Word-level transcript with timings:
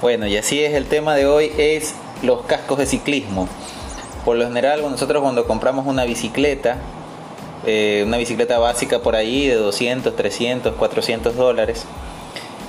Bueno, 0.00 0.28
y 0.28 0.36
así 0.36 0.62
es 0.62 0.74
el 0.74 0.86
tema 0.86 1.16
de 1.16 1.26
hoy, 1.26 1.50
es 1.58 1.96
los 2.22 2.42
cascos 2.42 2.78
de 2.78 2.86
ciclismo. 2.86 3.48
Por 4.24 4.36
lo 4.36 4.44
general, 4.44 4.80
nosotros 4.82 5.20
cuando 5.20 5.44
compramos 5.44 5.88
una 5.88 6.04
bicicleta, 6.04 6.76
eh, 7.66 8.04
una 8.06 8.16
bicicleta 8.16 8.60
básica 8.60 9.00
por 9.00 9.16
ahí 9.16 9.48
de 9.48 9.56
200, 9.56 10.14
300, 10.14 10.76
400 10.76 11.34
dólares, 11.34 11.84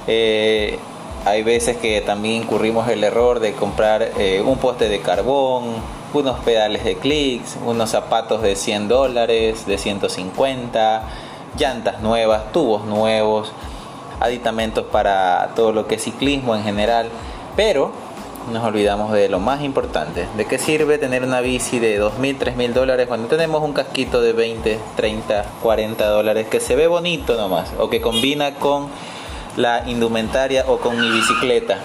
eh, 0.07 0.79
hay 1.23 1.43
veces 1.43 1.77
que 1.77 2.01
también 2.01 2.41
incurrimos 2.41 2.89
el 2.89 3.03
error 3.03 3.39
de 3.39 3.53
comprar 3.53 4.09
eh, 4.17 4.41
un 4.43 4.57
poste 4.57 4.89
de 4.89 4.99
carbón, 4.99 5.75
unos 6.15 6.39
pedales 6.39 6.83
de 6.83 6.95
clics, 6.95 7.57
unos 7.63 7.91
zapatos 7.91 8.41
de 8.41 8.55
100 8.55 8.87
dólares, 8.87 9.67
de 9.67 9.77
150, 9.77 11.03
llantas 11.59 12.01
nuevas, 12.01 12.51
tubos 12.51 12.85
nuevos, 12.85 13.51
aditamentos 14.19 14.85
para 14.85 15.51
todo 15.55 15.71
lo 15.71 15.87
que 15.87 15.95
es 15.95 16.03
ciclismo 16.03 16.55
en 16.55 16.63
general, 16.63 17.09
pero 17.55 17.91
nos 18.51 18.63
olvidamos 18.63 19.11
de 19.11 19.29
lo 19.29 19.39
más 19.39 19.61
importante. 19.61 20.27
¿De 20.35 20.45
qué 20.45 20.57
sirve 20.57 20.97
tener 20.97 21.23
una 21.23 21.41
bici 21.41 21.79
de 21.79 22.01
2.000, 22.01 22.37
3.000 22.37 22.73
dólares 22.73 23.07
cuando 23.07 23.27
tenemos 23.27 23.61
un 23.61 23.73
casquito 23.73 24.21
de 24.21 24.33
20, 24.33 24.79
30, 24.95 25.45
40 25.61 26.07
dólares 26.07 26.47
que 26.47 26.59
se 26.59 26.75
ve 26.75 26.87
bonito 26.87 27.35
nomás 27.35 27.71
o 27.77 27.89
que 27.89 28.01
combina 28.01 28.55
con 28.55 28.87
la 29.57 29.83
indumentaria 29.87 30.65
o 30.67 30.77
con 30.79 30.99
mi 30.99 31.09
bicicleta? 31.09 31.77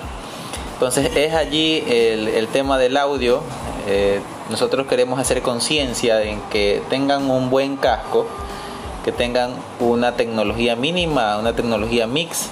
Entonces 0.75 1.15
es 1.17 1.35
allí 1.35 1.85
el, 1.87 2.49
tema 2.49 2.79
del 2.79 2.97
audio. 2.97 3.43
Eh, 3.87 4.21
nosotros 4.51 4.87
queremos 4.87 5.19
hacer 5.19 5.43
conciencia 5.43 6.23
en 6.23 6.41
que 6.51 6.83
tengan 6.91 7.31
un 7.31 7.51
buen 7.51 7.77
casco, 7.77 8.27
que 9.05 9.13
tengan 9.13 9.53
una 9.81 10.17
tecnología 10.17 10.77
mínima, 10.77 11.39
una 11.39 11.53
tecnología 11.55 12.07
mix. 12.07 12.49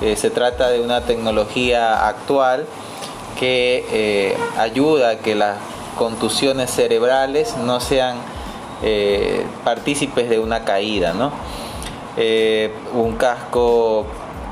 se 0.00 0.30
trata 0.30 0.68
de 0.68 0.80
una 0.80 1.00
tecnología 1.00 2.06
actual 2.06 2.66
que 3.38 3.84
eh, 3.90 4.36
ayuda 4.58 5.10
a 5.10 5.16
que 5.18 5.34
las 5.34 5.58
contusiones 5.96 6.70
cerebrales 6.70 7.56
no 7.56 7.80
sean 7.80 8.16
eh, 8.82 9.46
partícipes 9.64 10.28
de 10.28 10.38
una 10.38 10.64
caída, 10.64 11.12
¿no? 11.12 11.32
Eh, 12.16 12.72
un 12.94 13.16
casco 13.16 14.06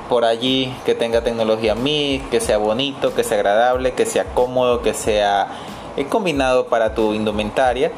por 0.08 0.24
allí 0.24 0.72
que 0.84 0.94
tenga 0.94 1.22
tecnología 1.22 1.74
MIG, 1.74 2.28
que 2.28 2.40
sea 2.40 2.58
bonito, 2.58 3.14
que 3.14 3.24
sea 3.24 3.38
agradable, 3.38 3.92
que 3.92 4.06
sea 4.06 4.24
cómodo, 4.34 4.82
que 4.82 4.92
sea 4.92 5.48
combinado 6.10 6.66
para 6.66 6.94
tu 6.94 7.14
indumentaria, 7.14 7.90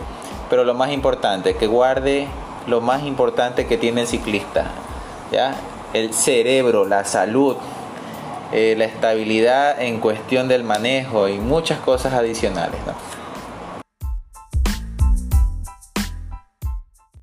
pero 0.48 0.64
lo 0.64 0.74
más 0.74 0.92
importante, 0.92 1.56
que 1.56 1.66
guarde 1.66 2.28
lo 2.66 2.80
más 2.80 3.04
importante 3.04 3.66
que 3.66 3.76
tiene 3.76 4.02
el 4.02 4.06
ciclista, 4.06 4.70
¿ya? 5.32 5.54
el 5.92 6.12
cerebro, 6.12 6.84
la 6.84 7.04
salud, 7.04 7.56
eh, 8.52 8.74
la 8.76 8.84
estabilidad 8.84 9.80
en 9.80 9.98
cuestión 10.00 10.48
del 10.48 10.64
manejo 10.64 11.28
y 11.28 11.38
muchas 11.38 11.80
cosas 11.80 12.12
adicionales. 12.12 12.80